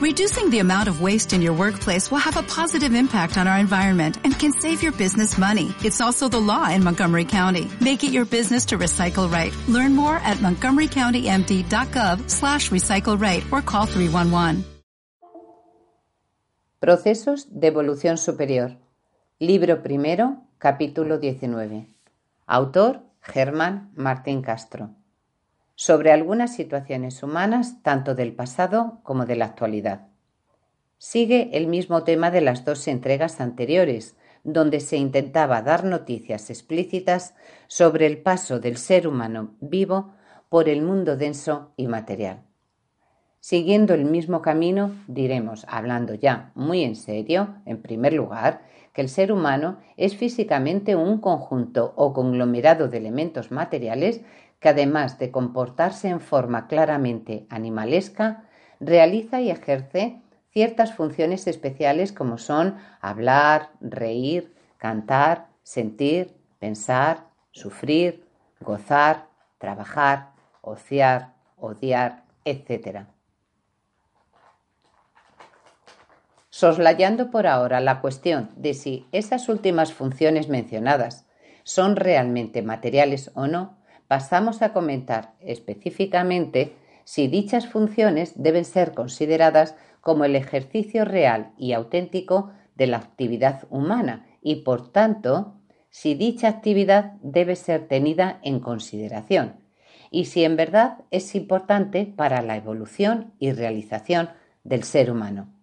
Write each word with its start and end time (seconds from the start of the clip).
Reducing 0.00 0.48
the 0.48 0.60
amount 0.60 0.88
of 0.88 1.02
waste 1.02 1.34
in 1.34 1.42
your 1.42 1.52
workplace 1.52 2.10
will 2.10 2.24
have 2.24 2.38
a 2.38 2.42
positive 2.42 2.94
impact 2.94 3.36
on 3.36 3.46
our 3.46 3.58
environment 3.58 4.16
and 4.24 4.32
can 4.32 4.50
save 4.50 4.82
your 4.82 4.92
business 4.92 5.36
money. 5.36 5.74
It's 5.84 6.00
also 6.00 6.26
the 6.26 6.40
law 6.40 6.70
in 6.70 6.82
Montgomery 6.82 7.26
County. 7.26 7.68
Make 7.82 8.02
it 8.02 8.10
your 8.10 8.24
business 8.24 8.64
to 8.72 8.78
recycle 8.78 9.30
right. 9.30 9.52
Learn 9.68 9.94
more 9.94 10.16
at 10.24 10.38
montgomerycountymd.gov 10.38 12.30
slash 12.30 12.70
recycle 12.70 13.20
right 13.20 13.44
or 13.52 13.60
call 13.60 13.84
311. 13.84 14.64
Procesos 16.80 17.46
de 17.50 17.66
evolución 17.66 18.16
superior. 18.16 18.78
Libro 19.38 19.82
primero, 19.82 20.38
capítulo 20.58 21.18
19. 21.18 21.84
Autor 22.46 23.02
Germán 23.20 23.90
Martín 23.96 24.40
Castro. 24.40 24.94
Sobre 25.80 26.12
algunas 26.12 26.54
situaciones 26.54 27.22
humanas 27.22 27.82
tanto 27.82 28.14
del 28.14 28.34
pasado 28.34 29.00
como 29.02 29.24
de 29.24 29.34
la 29.34 29.46
actualidad. 29.46 30.08
Sigue 30.98 31.56
el 31.56 31.68
mismo 31.68 32.04
tema 32.04 32.30
de 32.30 32.42
las 32.42 32.66
dos 32.66 32.86
entregas 32.86 33.40
anteriores, 33.40 34.14
donde 34.44 34.80
se 34.80 34.98
intentaba 34.98 35.62
dar 35.62 35.84
noticias 35.84 36.50
explícitas 36.50 37.34
sobre 37.66 38.04
el 38.04 38.18
paso 38.18 38.60
del 38.60 38.76
ser 38.76 39.08
humano 39.08 39.54
vivo 39.62 40.12
por 40.50 40.68
el 40.68 40.82
mundo 40.82 41.16
denso 41.16 41.72
y 41.78 41.86
material. 41.86 42.42
Siguiendo 43.38 43.94
el 43.94 44.04
mismo 44.04 44.42
camino, 44.42 44.94
diremos, 45.06 45.64
hablando 45.66 46.12
ya 46.12 46.52
muy 46.54 46.84
en 46.84 46.94
serio, 46.94 47.54
en 47.64 47.80
primer 47.80 48.12
lugar, 48.12 48.66
que 48.92 49.00
el 49.00 49.08
ser 49.08 49.32
humano 49.32 49.78
es 49.96 50.14
físicamente 50.14 50.94
un 50.94 51.22
conjunto 51.22 51.94
o 51.96 52.12
conglomerado 52.12 52.88
de 52.88 52.98
elementos 52.98 53.50
materiales 53.50 54.20
que 54.60 54.68
además 54.68 55.18
de 55.18 55.30
comportarse 55.30 56.08
en 56.08 56.20
forma 56.20 56.68
claramente 56.68 57.46
animalesca, 57.48 58.44
realiza 58.78 59.40
y 59.40 59.50
ejerce 59.50 60.20
ciertas 60.52 60.94
funciones 60.94 61.46
especiales 61.46 62.12
como 62.12 62.38
son 62.38 62.76
hablar, 63.00 63.70
reír, 63.80 64.54
cantar, 64.76 65.48
sentir, 65.62 66.36
pensar, 66.58 67.26
sufrir, 67.52 68.26
gozar, 68.60 69.28
trabajar, 69.58 70.32
ociar, 70.60 71.34
odiar, 71.56 72.24
etc. 72.44 73.06
Soslayando 76.50 77.30
por 77.30 77.46
ahora 77.46 77.80
la 77.80 78.00
cuestión 78.00 78.50
de 78.56 78.74
si 78.74 79.06
esas 79.12 79.48
últimas 79.48 79.92
funciones 79.94 80.48
mencionadas 80.48 81.26
son 81.62 81.96
realmente 81.96 82.62
materiales 82.62 83.30
o 83.34 83.46
no, 83.46 83.79
pasamos 84.10 84.60
a 84.60 84.72
comentar 84.72 85.34
específicamente 85.38 86.74
si 87.04 87.28
dichas 87.28 87.68
funciones 87.68 88.32
deben 88.34 88.64
ser 88.64 88.92
consideradas 88.92 89.76
como 90.00 90.24
el 90.24 90.34
ejercicio 90.34 91.04
real 91.04 91.52
y 91.56 91.74
auténtico 91.74 92.50
de 92.74 92.88
la 92.88 92.96
actividad 92.96 93.68
humana 93.70 94.26
y, 94.42 94.62
por 94.62 94.90
tanto, 94.90 95.54
si 95.90 96.16
dicha 96.16 96.48
actividad 96.48 97.12
debe 97.22 97.54
ser 97.54 97.86
tenida 97.86 98.40
en 98.42 98.58
consideración 98.58 99.60
y 100.10 100.24
si 100.24 100.42
en 100.42 100.56
verdad 100.56 101.04
es 101.12 101.36
importante 101.36 102.04
para 102.04 102.42
la 102.42 102.56
evolución 102.56 103.32
y 103.38 103.52
realización 103.52 104.30
del 104.64 104.82
ser 104.82 105.12
humano. 105.12 105.54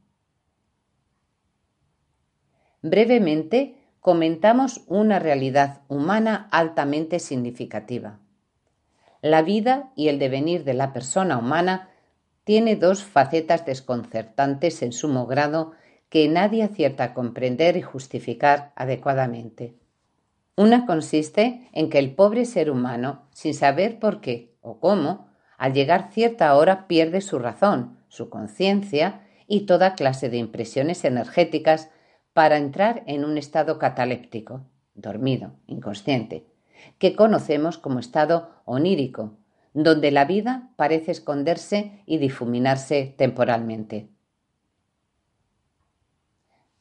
Brevemente, 2.82 3.76
comentamos 4.00 4.86
una 4.88 5.20
realidad 5.20 5.82
humana 5.90 6.48
altamente 6.50 7.20
significativa. 7.20 8.22
La 9.22 9.42
vida 9.42 9.92
y 9.96 10.10
el 10.10 10.20
devenir 10.20 10.64
de 10.64 10.74
la 10.74 10.94
persona 10.94 11.38
humana 11.38 11.90
tiene 12.44 12.76
dos 12.76 13.04
facetas 13.04 13.66
desconcertantes 13.66 14.82
en 14.82 14.94
sumo 14.94 15.26
grado 15.26 15.74
que 16.10 16.28
nadie 16.30 16.64
acierta 16.64 17.04
a 17.04 17.14
comprender 17.14 17.76
y 17.78 17.82
justificar 17.82 18.72
adecuadamente. 18.76 19.76
Una 20.56 20.86
consiste 20.86 21.70
en 21.74 21.90
que 21.90 22.00
el 22.00 22.16
pobre 22.16 22.46
ser 22.46 22.72
humano, 22.72 23.28
sin 23.32 23.54
saber 23.54 24.00
por 24.00 24.22
qué 24.22 24.56
o 24.62 24.80
cómo, 24.80 25.28
al 25.58 25.74
llegar 25.74 26.12
cierta 26.12 26.56
hora 26.56 26.88
pierde 26.88 27.22
su 27.22 27.40
razón, 27.40 28.00
su 28.08 28.30
conciencia 28.30 29.28
y 29.48 29.62
toda 29.62 29.96
clase 29.96 30.30
de 30.30 30.38
impresiones 30.38 31.04
energéticas 31.06 31.90
para 32.34 32.58
entrar 32.58 33.04
en 33.08 33.26
un 33.26 33.38
estado 33.38 33.80
cataléptico, 33.80 34.66
dormido, 34.94 35.54
inconsciente, 35.68 36.46
que 36.98 37.16
conocemos 37.16 37.78
como 37.78 38.00
estado 38.00 38.50
onírico, 38.66 39.38
donde 39.74 40.12
la 40.12 40.26
vida 40.26 40.72
parece 40.76 41.12
esconderse 41.12 42.02
y 42.06 42.18
difuminarse 42.18 43.14
temporalmente. 43.18 44.10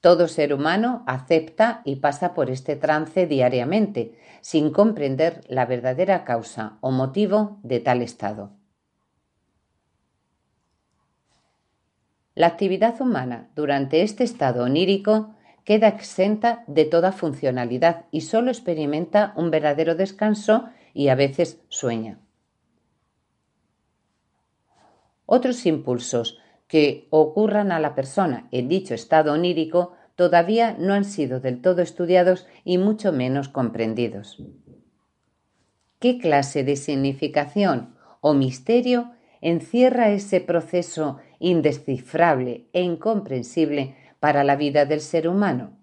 Todo 0.01 0.29
ser 0.29 0.55
humano 0.55 1.03
acepta 1.07 1.83
y 1.85 1.97
pasa 1.97 2.33
por 2.33 2.49
este 2.49 2.77
trance 2.77 3.27
diariamente, 3.27 4.17
sin 4.41 4.71
comprender 4.71 5.43
la 5.49 5.67
verdadera 5.67 6.25
causa 6.25 6.79
o 6.81 6.91
motivo 6.91 7.59
de 7.63 7.81
tal 7.81 8.03
estado. 8.03 8.53
La 12.37 12.49
actividad 12.49 13.01
humana 13.01 13.51
durante 13.57 14.03
este 14.03 14.23
estado 14.23 14.65
onírico 14.65 15.35
queda 15.67 15.89
exenta 15.89 16.63
de 16.69 16.85
toda 16.85 17.11
funcionalidad 17.11 18.07
y 18.13 18.23
solo 18.23 18.51
experimenta 18.51 19.35
un 19.37 19.51
verdadero 19.51 19.97
descanso 19.97 20.69
y 20.95 21.09
a 21.09 21.17
veces 21.17 21.61
sueña. 21.69 22.21
Otros 25.27 25.67
impulsos 25.67 26.39
que 26.69 27.09
ocurran 27.11 27.73
a 27.73 27.81
la 27.81 27.97
persona 27.97 28.49
en 28.53 28.69
dicho 28.69 28.95
estado 28.95 29.33
onírico 29.33 29.93
todavía 30.15 30.77
no 30.79 30.95
han 30.95 31.05
sido 31.05 31.41
del 31.41 31.61
todo 31.61 31.83
estudiados 31.83 32.47
y 32.65 32.79
mucho 32.79 33.13
menos 33.13 33.49
comprendidos. 33.49 34.41
¿Qué 35.99 36.19
clase 36.19 36.63
de 36.63 36.77
significación 36.77 37.97
o 38.21 38.35
misterio 38.35 39.11
encierra 39.41 40.11
ese 40.11 40.41
proceso 40.41 41.19
indescifrable 41.41 42.69
e 42.73 42.83
incomprensible 42.83 43.97
para 44.21 44.45
la 44.45 44.57
vida 44.57 44.85
del 44.85 45.01
ser 45.01 45.29
humano. 45.29 45.79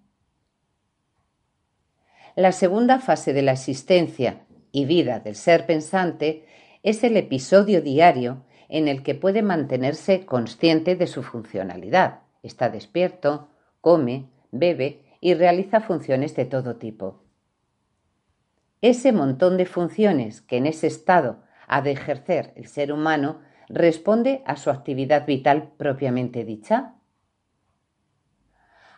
La 2.35 2.51
segunda 2.51 2.99
fase 2.99 3.33
de 3.33 3.43
la 3.43 3.51
existencia 3.51 4.45
y 4.71 4.85
vida 4.85 5.19
del 5.19 5.35
ser 5.35 5.65
pensante 5.65 6.45
es 6.81 7.03
el 7.03 7.15
episodio 7.15 7.81
diario 7.81 8.43
en 8.69 8.87
el 8.87 9.03
que 9.03 9.13
puede 9.13 9.43
mantenerse 9.43 10.25
consciente 10.25 10.95
de 10.95 11.07
su 11.07 11.21
funcionalidad. 11.21 12.21
Está 12.41 12.69
despierto, 12.69 13.49
come, 13.81 14.29
bebe 14.51 15.03
y 15.21 15.35
realiza 15.35 15.79
funciones 15.79 16.35
de 16.35 16.45
todo 16.45 16.77
tipo. 16.77 17.23
Ese 18.81 19.13
montón 19.13 19.57
de 19.57 19.65
funciones 19.65 20.41
que 20.41 20.57
en 20.57 20.65
ese 20.65 20.87
estado 20.87 21.43
ha 21.67 21.81
de 21.81 21.91
ejercer 21.91 22.51
el 22.55 22.67
ser 22.67 22.91
humano 22.91 23.39
responde 23.69 24.41
a 24.45 24.57
su 24.57 24.69
actividad 24.69 25.25
vital 25.25 25.71
propiamente 25.77 26.43
dicha. 26.43 26.95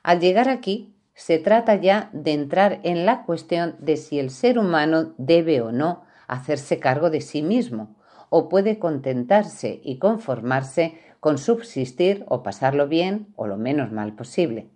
Al 0.05 0.19
llegar 0.19 0.49
aquí, 0.49 0.93
se 1.15 1.39
trata 1.39 1.73
ya 1.73 2.11
de 2.13 2.33
entrar 2.33 2.79
en 2.83 3.07
la 3.07 3.23
cuestión 3.23 3.75
de 3.79 3.97
si 3.97 4.19
el 4.19 4.29
ser 4.29 4.59
humano 4.59 5.15
debe 5.17 5.61
o 5.61 5.71
no 5.71 6.03
hacerse 6.27 6.77
cargo 6.77 7.09
de 7.09 7.21
sí 7.21 7.41
mismo, 7.41 7.95
o 8.29 8.47
puede 8.47 8.77
contentarse 8.77 9.81
y 9.83 9.97
conformarse 9.97 10.99
con 11.19 11.39
subsistir 11.39 12.23
o 12.27 12.43
pasarlo 12.43 12.87
bien 12.87 13.33
o 13.35 13.47
lo 13.47 13.57
menos 13.57 13.91
mal 13.91 14.13
posible. 14.13 14.69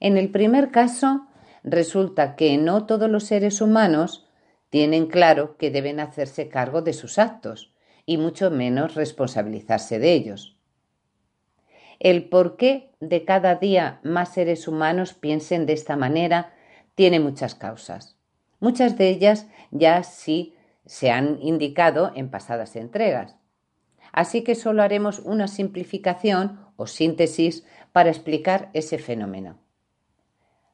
En 0.00 0.16
el 0.16 0.30
primer 0.30 0.70
caso, 0.70 1.26
resulta 1.62 2.36
que 2.36 2.56
no 2.56 2.86
todos 2.86 3.10
los 3.10 3.24
seres 3.24 3.60
humanos 3.60 4.26
tienen 4.70 5.08
claro 5.08 5.58
que 5.58 5.70
deben 5.70 6.00
hacerse 6.00 6.48
cargo 6.48 6.80
de 6.80 6.94
sus 6.94 7.18
actos, 7.18 7.74
y 8.06 8.16
mucho 8.16 8.50
menos 8.50 8.94
responsabilizarse 8.94 9.98
de 9.98 10.14
ellos. 10.14 10.55
El 11.98 12.28
por 12.28 12.56
qué 12.56 12.90
de 13.00 13.24
cada 13.24 13.54
día 13.54 14.00
más 14.02 14.34
seres 14.34 14.68
humanos 14.68 15.14
piensen 15.14 15.66
de 15.66 15.72
esta 15.72 15.96
manera 15.96 16.52
tiene 16.94 17.20
muchas 17.20 17.54
causas. 17.54 18.16
Muchas 18.60 18.96
de 18.96 19.08
ellas 19.08 19.46
ya 19.70 20.02
sí 20.02 20.54
se 20.86 21.10
han 21.10 21.38
indicado 21.42 22.12
en 22.14 22.30
pasadas 22.30 22.76
entregas. 22.76 23.36
Así 24.12 24.42
que 24.42 24.54
solo 24.54 24.82
haremos 24.82 25.18
una 25.20 25.48
simplificación 25.48 26.60
o 26.76 26.86
síntesis 26.86 27.66
para 27.92 28.10
explicar 28.10 28.70
ese 28.72 28.98
fenómeno. 28.98 29.58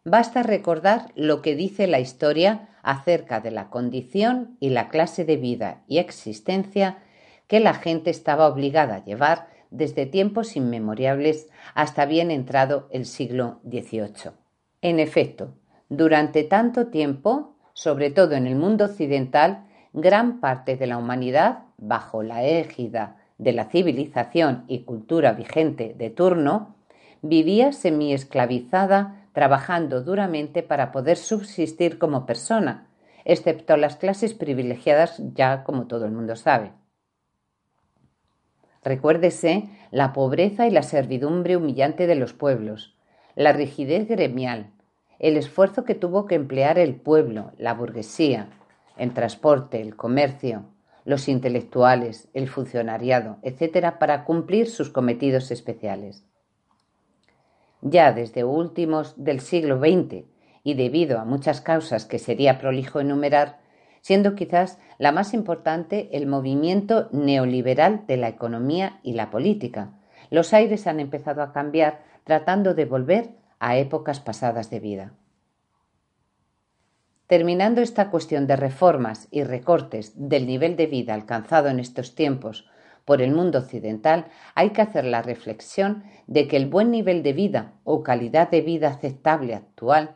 Basta 0.04 0.42
recordar 0.42 1.12
lo 1.14 1.42
que 1.42 1.54
dice 1.54 1.86
la 1.86 2.00
historia 2.00 2.68
acerca 2.82 3.40
de 3.40 3.52
la 3.52 3.70
condición 3.70 4.56
y 4.58 4.70
la 4.70 4.88
clase 4.88 5.24
de 5.24 5.36
vida 5.36 5.82
y 5.86 5.98
existencia 5.98 6.98
que 7.46 7.60
la 7.60 7.74
gente 7.74 8.10
estaba 8.10 8.48
obligada 8.48 8.96
a 8.96 9.04
llevar 9.04 9.51
desde 9.72 10.06
tiempos 10.06 10.56
inmemoriales 10.56 11.48
hasta 11.74 12.06
bien 12.06 12.30
entrado 12.30 12.88
el 12.92 13.06
siglo 13.06 13.60
XVIII. 13.64 14.32
En 14.82 15.00
efecto, 15.00 15.54
durante 15.88 16.44
tanto 16.44 16.86
tiempo, 16.88 17.56
sobre 17.72 18.10
todo 18.10 18.34
en 18.34 18.46
el 18.46 18.54
mundo 18.54 18.84
occidental, 18.84 19.64
gran 19.92 20.40
parte 20.40 20.76
de 20.76 20.86
la 20.86 20.98
humanidad, 20.98 21.64
bajo 21.78 22.22
la 22.22 22.44
égida 22.44 23.16
de 23.38 23.52
la 23.52 23.64
civilización 23.64 24.64
y 24.68 24.84
cultura 24.84 25.32
vigente 25.32 25.94
de 25.96 26.10
turno, 26.10 26.76
vivía 27.22 27.72
semi-esclavizada 27.72 29.26
trabajando 29.32 30.02
duramente 30.02 30.62
para 30.62 30.92
poder 30.92 31.16
subsistir 31.16 31.98
como 31.98 32.26
persona, 32.26 32.88
excepto 33.24 33.76
las 33.76 33.96
clases 33.96 34.34
privilegiadas 34.34 35.20
ya 35.34 35.64
como 35.64 35.86
todo 35.86 36.04
el 36.04 36.12
mundo 36.12 36.36
sabe. 36.36 36.72
Recuérdese 38.82 39.68
la 39.90 40.12
pobreza 40.12 40.66
y 40.66 40.70
la 40.70 40.82
servidumbre 40.82 41.56
humillante 41.56 42.06
de 42.06 42.14
los 42.14 42.32
pueblos, 42.32 42.96
la 43.34 43.52
rigidez 43.52 44.08
gremial, 44.08 44.70
el 45.18 45.36
esfuerzo 45.36 45.84
que 45.84 45.94
tuvo 45.94 46.26
que 46.26 46.34
emplear 46.34 46.78
el 46.78 46.96
pueblo, 46.96 47.52
la 47.58 47.74
burguesía, 47.74 48.48
el 48.96 49.14
transporte, 49.14 49.80
el 49.80 49.94
comercio, 49.94 50.64
los 51.04 51.28
intelectuales, 51.28 52.28
el 52.34 52.48
funcionariado, 52.48 53.38
etcétera, 53.42 53.98
para 53.98 54.24
cumplir 54.24 54.68
sus 54.68 54.90
cometidos 54.90 55.50
especiales. 55.50 56.24
Ya 57.80 58.12
desde 58.12 58.44
últimos 58.44 59.14
del 59.16 59.40
siglo 59.40 59.78
XX, 59.78 60.24
y 60.64 60.74
debido 60.74 61.18
a 61.18 61.24
muchas 61.24 61.60
causas 61.60 62.04
que 62.04 62.18
sería 62.18 62.58
prolijo 62.58 63.00
enumerar, 63.00 63.58
siendo 64.02 64.34
quizás 64.34 64.78
la 64.98 65.12
más 65.12 65.32
importante 65.32 66.10
el 66.12 66.26
movimiento 66.26 67.08
neoliberal 67.12 68.04
de 68.06 68.18
la 68.18 68.28
economía 68.28 69.00
y 69.02 69.14
la 69.14 69.30
política. 69.30 69.92
Los 70.28 70.52
aires 70.52 70.86
han 70.86 71.00
empezado 71.00 71.42
a 71.42 71.52
cambiar 71.52 72.02
tratando 72.24 72.74
de 72.74 72.84
volver 72.84 73.30
a 73.58 73.76
épocas 73.76 74.20
pasadas 74.20 74.70
de 74.70 74.80
vida. 74.80 75.12
Terminando 77.28 77.80
esta 77.80 78.10
cuestión 78.10 78.46
de 78.46 78.56
reformas 78.56 79.28
y 79.30 79.44
recortes 79.44 80.12
del 80.16 80.46
nivel 80.46 80.76
de 80.76 80.86
vida 80.86 81.14
alcanzado 81.14 81.68
en 81.68 81.80
estos 81.80 82.14
tiempos 82.14 82.68
por 83.04 83.22
el 83.22 83.32
mundo 83.32 83.58
occidental, 83.60 84.26
hay 84.54 84.70
que 84.70 84.82
hacer 84.82 85.04
la 85.04 85.22
reflexión 85.22 86.04
de 86.26 86.46
que 86.46 86.56
el 86.56 86.66
buen 86.66 86.90
nivel 86.90 87.22
de 87.22 87.32
vida 87.32 87.72
o 87.84 88.02
calidad 88.02 88.50
de 88.50 88.60
vida 88.60 88.88
aceptable 88.88 89.54
actual 89.54 90.14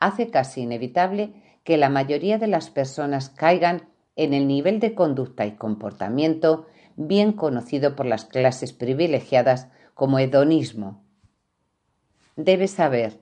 hace 0.00 0.30
casi 0.30 0.62
inevitable 0.62 1.32
que 1.68 1.76
la 1.76 1.90
mayoría 1.90 2.38
de 2.38 2.46
las 2.46 2.70
personas 2.70 3.28
caigan 3.28 3.90
en 4.16 4.32
el 4.32 4.48
nivel 4.48 4.80
de 4.80 4.94
conducta 4.94 5.44
y 5.44 5.50
comportamiento 5.52 6.66
bien 6.96 7.32
conocido 7.32 7.94
por 7.94 8.06
las 8.06 8.24
clases 8.24 8.72
privilegiadas 8.72 9.68
como 9.92 10.18
hedonismo. 10.18 11.04
Debe 12.36 12.68
saber 12.68 13.18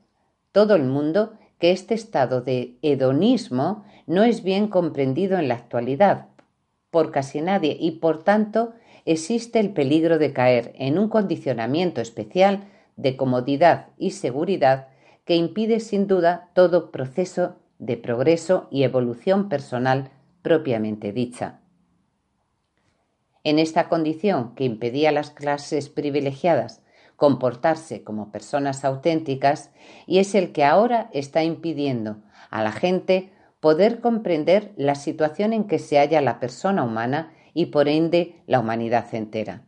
todo 0.52 0.76
el 0.76 0.84
mundo 0.84 1.32
que 1.58 1.72
este 1.72 1.94
estado 1.94 2.40
de 2.40 2.78
hedonismo 2.82 3.84
no 4.06 4.22
es 4.22 4.44
bien 4.44 4.68
comprendido 4.68 5.40
en 5.40 5.48
la 5.48 5.54
actualidad 5.54 6.28
por 6.92 7.10
casi 7.10 7.40
nadie 7.40 7.76
y 7.80 7.98
por 7.98 8.22
tanto 8.22 8.74
existe 9.06 9.58
el 9.58 9.72
peligro 9.72 10.18
de 10.20 10.32
caer 10.32 10.72
en 10.76 11.00
un 11.00 11.08
condicionamiento 11.08 12.00
especial 12.00 12.68
de 12.94 13.16
comodidad 13.16 13.88
y 13.98 14.12
seguridad 14.12 14.86
que 15.24 15.34
impide 15.34 15.80
sin 15.80 16.06
duda 16.06 16.50
todo 16.54 16.92
proceso 16.92 17.56
de 17.78 17.96
progreso 17.96 18.68
y 18.70 18.82
evolución 18.82 19.48
personal 19.48 20.10
propiamente 20.42 21.12
dicha. 21.12 21.60
En 23.44 23.58
esta 23.58 23.88
condición 23.88 24.54
que 24.54 24.64
impedía 24.64 25.10
a 25.10 25.12
las 25.12 25.30
clases 25.30 25.88
privilegiadas 25.88 26.82
comportarse 27.16 28.04
como 28.04 28.30
personas 28.30 28.84
auténticas 28.84 29.70
y 30.06 30.18
es 30.18 30.34
el 30.34 30.52
que 30.52 30.64
ahora 30.64 31.10
está 31.12 31.42
impidiendo 31.42 32.18
a 32.50 32.62
la 32.62 32.72
gente 32.72 33.32
poder 33.60 34.00
comprender 34.00 34.72
la 34.76 34.94
situación 34.94 35.52
en 35.52 35.64
que 35.64 35.78
se 35.78 35.98
halla 35.98 36.20
la 36.20 36.38
persona 36.38 36.84
humana 36.84 37.32
y 37.54 37.66
por 37.66 37.88
ende 37.88 38.42
la 38.46 38.60
humanidad 38.60 39.14
entera. 39.14 39.64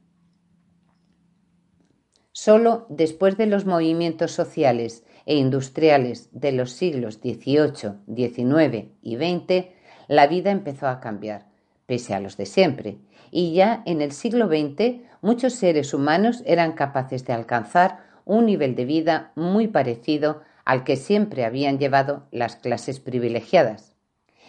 Solo 2.33 2.87
después 2.89 3.37
de 3.37 3.47
los 3.47 3.65
movimientos 3.65 4.31
sociales 4.31 5.05
e 5.29 5.37
industriales 5.37 6.31
de 6.33 6.53
los 6.53 6.73
siglos 6.73 7.17
XVIII, 7.17 7.99
XIX 8.17 8.87
y 9.03 9.17
XX, 9.17 9.67
la 10.09 10.27
vida 10.27 10.51
empezó 10.51 10.89
a 10.89 11.01
cambiar, 11.01 11.49
pese 11.85 12.15
a 12.15 12.21
los 12.21 12.39
de 12.39 12.47
siempre, 12.47 12.97
y 13.31 13.53
ya 13.53 13.83
en 13.85 14.01
el 14.01 14.13
siglo 14.13 14.49
XX 14.49 15.03
muchos 15.21 15.53
seres 15.53 15.93
humanos 15.93 16.43
eran 16.47 16.73
capaces 16.73 17.27
de 17.27 17.35
alcanzar 17.35 17.99
un 18.25 18.47
nivel 18.47 18.75
de 18.75 18.87
vida 18.87 19.33
muy 19.35 19.69
parecido 19.69 20.41
al 20.65 20.83
que 20.83 20.97
siempre 20.97 21.45
habían 21.45 21.79
llevado 21.79 22.27
las 22.31 22.57
clases 22.57 22.99
privilegiadas. 22.99 23.95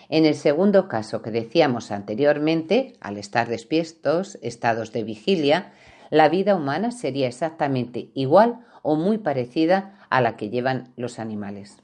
En 0.07 0.25
el 0.25 0.35
segundo 0.35 0.87
caso 0.87 1.21
que 1.21 1.29
decíamos 1.29 1.91
anteriormente, 1.91 2.93
al 3.01 3.17
estar 3.17 3.49
despiertos, 3.49 4.39
estados 4.41 4.93
de 4.93 5.03
vigilia, 5.03 5.73
la 6.09 6.29
vida 6.29 6.55
humana 6.55 6.91
sería 6.91 7.27
exactamente 7.27 8.11
igual 8.13 8.65
o 8.81 8.95
muy 8.95 9.17
parecida 9.17 10.05
a 10.09 10.21
la 10.21 10.35
que 10.35 10.49
llevan 10.49 10.93
los 10.95 11.19
animales. 11.19 11.83